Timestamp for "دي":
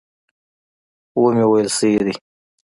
2.05-2.13